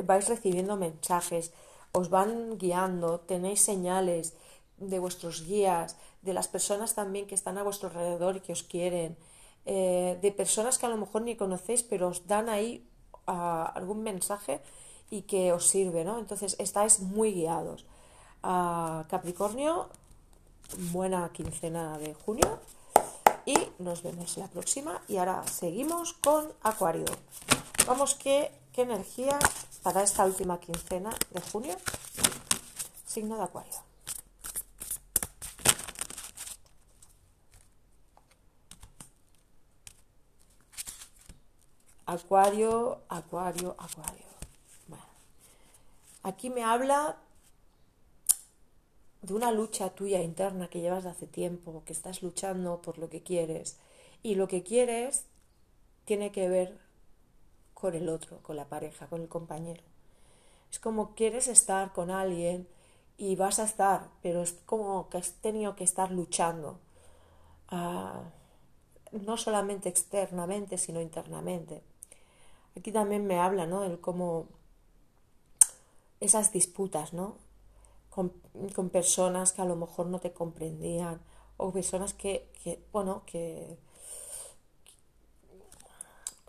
[0.03, 1.53] vais recibiendo mensajes,
[1.91, 4.33] os van guiando, tenéis señales
[4.77, 8.63] de vuestros guías, de las personas también que están a vuestro alrededor y que os
[8.63, 9.17] quieren,
[9.65, 12.87] eh, de personas que a lo mejor ni conocéis, pero os dan ahí
[13.27, 14.61] ah, algún mensaje
[15.09, 16.19] y que os sirve, ¿no?
[16.19, 17.85] Entonces estáis muy guiados.
[18.41, 19.89] Ah, Capricornio,
[20.91, 22.59] buena quincena de junio
[23.45, 25.01] y nos vemos la próxima.
[25.07, 27.05] Y ahora seguimos con Acuario.
[27.87, 29.39] Vamos, ¿qué, qué energía
[29.81, 31.75] para esta última quincena de junio?
[33.05, 33.92] Signo de Acuario.
[42.13, 44.25] Acuario, Acuario, Acuario.
[44.87, 45.03] Bueno,
[46.21, 47.17] aquí me habla
[49.23, 53.09] de una lucha tuya interna que llevas de hace tiempo, que estás luchando por lo
[53.09, 53.79] que quieres.
[54.21, 55.25] Y lo que quieres
[56.05, 56.77] tiene que ver
[57.73, 59.81] con el otro, con la pareja, con el compañero.
[60.71, 62.67] Es como quieres estar con alguien
[63.17, 66.77] y vas a estar, pero es como que has tenido que estar luchando.
[67.69, 68.21] Ah,
[69.11, 71.81] no solamente externamente, sino internamente.
[72.77, 73.83] Aquí también me habla, ¿no?
[73.83, 74.47] El cómo
[76.19, 77.37] esas disputas, ¿no?
[78.13, 81.19] con, personas que a lo mejor no te comprendían
[81.57, 82.47] o personas que,
[82.91, 83.77] bueno, que,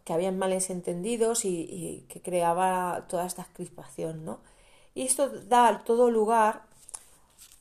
[0.04, 4.40] que habían males entendidos y, que creaba toda esta crispación, ¿no?
[4.94, 6.62] Y esto da todo lugar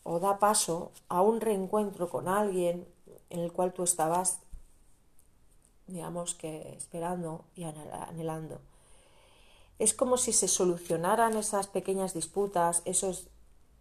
[0.04, 2.86] o da paso a un reencuentro con alguien
[3.30, 4.40] en el cual tú estabas,
[5.88, 8.62] digamos que esperando y anhelando.
[9.80, 13.28] Es como si se solucionaran esas pequeñas disputas, esos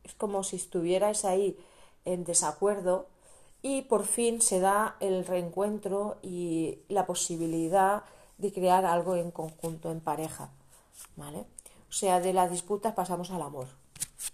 [0.05, 1.57] es como si estuvierais ahí
[2.05, 3.07] en desacuerdo
[3.63, 8.03] y por fin se da el reencuentro y la posibilidad
[8.39, 10.51] de crear algo en conjunto, en pareja,
[11.17, 11.47] ¿vale?
[11.89, 13.69] O sea, de la disputa pasamos al amor,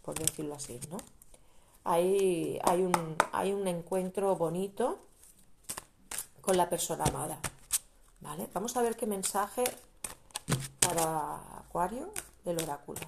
[0.02, 0.96] por decirlo así, ¿no?
[1.84, 4.98] Hay, hay, un, hay un encuentro bonito
[6.40, 7.38] con la persona amada,
[8.20, 8.48] ¿vale?
[8.52, 9.64] Vamos a ver qué mensaje
[10.80, 12.10] para Acuario
[12.44, 13.00] del oráculo.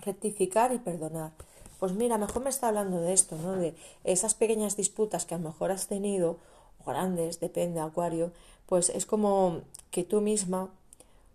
[0.00, 1.32] rectificar y perdonar.
[1.78, 3.52] pues mira, mejor me está hablando de esto, ¿no?
[3.52, 6.38] De esas pequeñas disputas que a lo mejor has tenido,
[6.84, 8.32] o grandes, depende, Acuario,
[8.66, 10.70] pues es como que tú misma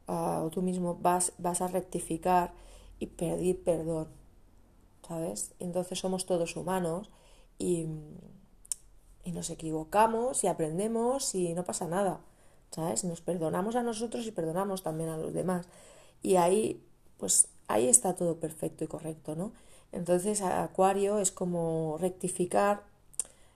[0.07, 2.53] ah, o tú mismo vas, vas a rectificar
[2.99, 4.07] y pedir perdón,
[5.07, 5.53] ¿sabes?
[5.59, 7.09] Entonces somos todos humanos
[7.57, 7.87] y,
[9.23, 12.21] y nos equivocamos y aprendemos y no pasa nada,
[12.71, 13.03] ¿sabes?
[13.03, 15.67] Nos perdonamos a nosotros y perdonamos también a los demás.
[16.21, 16.83] Y ahí,
[17.17, 19.51] pues ahí está todo perfecto y correcto, ¿no?
[19.91, 22.83] Entonces, Acuario es como rectificar,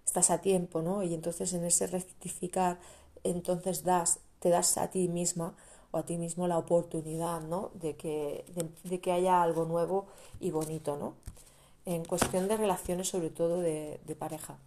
[0.06, 1.04] estás a tiempo, ¿no?
[1.04, 2.80] Y entonces en ese rectificar,
[3.24, 5.56] entonces das, te das a ti misma
[5.92, 7.72] o a ti mismo la oportunidad, ¿no?
[7.74, 8.46] De que,
[8.84, 10.08] de, que haya algo nuevo
[10.40, 11.16] y bonito, ¿no?
[11.86, 14.58] En cuestión de relaciones, sobre todo de, pareja.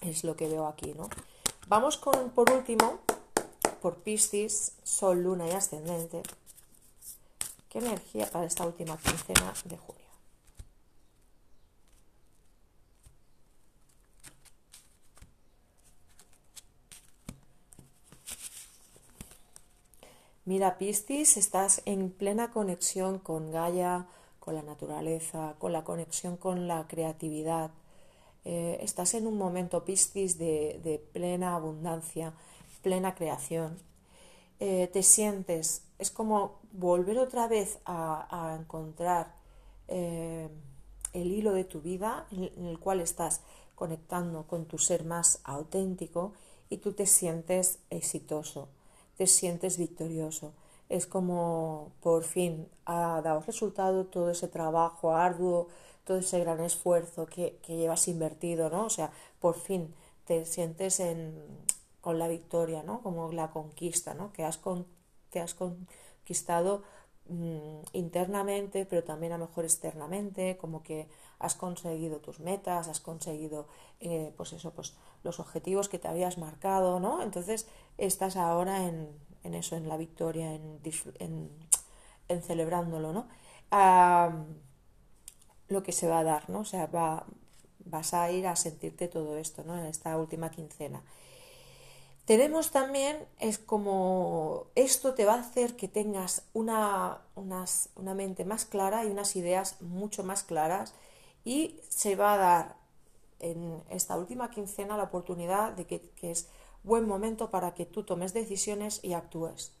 [0.00, 1.08] Es lo que veo aquí, ¿no?
[1.68, 3.00] Vamos con, por último,
[3.80, 6.22] por Piscis, Sol, Luna y Ascendente.
[7.68, 10.06] ¿Qué energía para esta última quincena de junio?
[20.46, 24.06] Mira, Piscis, estás en plena conexión con Gaia,
[24.46, 27.72] con la naturaleza, con la conexión con la creatividad.
[28.44, 32.32] Eh, estás en un momento, Piscis, de, plena abundancia,
[32.80, 33.76] plena creación.
[34.60, 39.34] Eh, te sientes, es como volver otra vez a, encontrar
[39.88, 40.48] eh,
[41.12, 43.40] el hilo de tu vida en el cual estás
[43.74, 46.34] conectando con tu ser más auténtico
[46.70, 48.68] y tú te sientes exitoso
[49.16, 50.52] te sientes victorioso.
[50.88, 55.68] Es como por fin ha dado resultado todo ese trabajo arduo,
[56.04, 58.86] todo ese gran esfuerzo que, llevas invertido, ¿no?
[58.86, 59.10] O sea,
[59.40, 59.92] por fin
[60.24, 61.02] te sientes
[62.00, 63.02] con la victoria, ¿no?
[63.02, 64.32] Como la conquista, ¿no?
[64.32, 64.60] Que has,
[65.30, 66.84] te has conquistado
[67.28, 71.08] mm, internamente, pero también a lo mejor externamente, como que
[71.40, 73.66] has conseguido tus metas, has conseguido,
[74.00, 77.22] eh, pues eso, pues los objetivos que te habías marcado, ¿no?
[77.22, 77.66] Entonces
[77.98, 79.08] estás ahora en,
[79.54, 80.80] eso, en la victoria, en,
[82.28, 83.28] en, celebrándolo, ¿no?
[85.68, 86.60] lo que se va a dar, ¿no?
[86.60, 87.26] O sea, va,
[87.84, 89.76] vas a ir a sentirte todo esto, ¿no?
[89.76, 91.02] En esta última quincena.
[92.24, 98.64] Tenemos también, es como esto te va a hacer que tengas una, una mente más
[98.64, 100.92] clara y unas ideas mucho más claras
[101.44, 102.76] y se va a dar
[103.38, 106.48] en esta última quincena la oportunidad de que, es
[106.86, 109.72] buen momento para que tú tomes decisiones y actúes.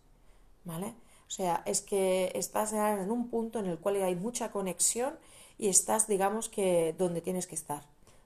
[0.64, 0.94] ¿Vale?
[1.28, 5.18] O sea, es que estás en un punto en el cual hay mucha conexión
[5.58, 7.82] y estás, digamos, que donde tienes que estar,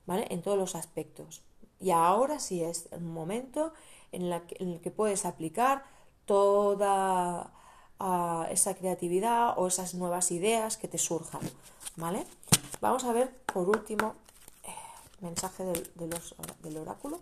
[0.06, 0.26] ¿vale?
[0.30, 1.42] En todos los aspectos.
[1.80, 3.72] Y ahora sí es el momento
[4.12, 5.84] en, el que puedes aplicar
[6.26, 7.52] toda
[7.98, 11.42] ah, esa creatividad o esas nuevas ideas que te surjan,
[11.96, 12.26] ¿vale?
[12.80, 14.14] Vamos a ver, por último,
[15.20, 15.90] mensaje del,
[16.62, 17.20] del oráculo.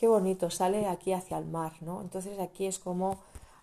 [0.00, 2.00] Qué bonito, sale aquí hacia el mar, ¿no?
[2.00, 3.18] Entonces aquí es como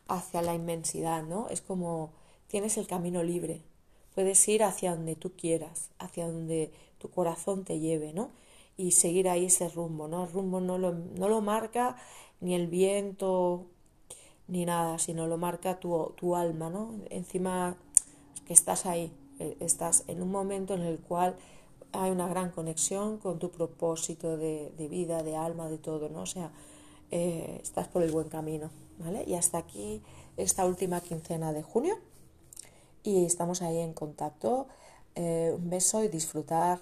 [0.08, 1.50] hacia la inmensidad, ¿no?
[1.50, 2.12] Es como
[2.48, 3.64] tienes el camino libre.
[4.14, 8.30] Puedes ir hacia donde tú quieras, hacia donde tu corazón te lleve, ¿no?
[8.78, 10.26] Y seguir ahí ese rumbo, ¿no?
[10.26, 11.96] El rumbo no lo, no lo marca
[12.40, 13.66] ni el viento,
[14.48, 16.94] ni nada, sino lo marca tu, tu alma, ¿no?
[17.10, 17.78] Encima
[18.46, 21.36] que estás ahí, eh, estás en un momento en el cual
[21.98, 26.22] hay una gran conexión con tu propósito de, vida, de alma, de todo, ¿no?
[26.22, 26.52] O sea,
[27.12, 28.70] eh, estás por el buen camino,
[29.00, 29.24] ¿vale?
[29.28, 30.02] Y hasta aquí
[30.38, 31.98] esta última quincena de junio
[33.04, 34.68] y estamos ahí en contacto.
[35.16, 36.80] Eh, un beso y disfrutar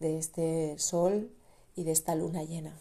[0.00, 1.30] de este sol
[1.76, 2.76] y de esta luna llena.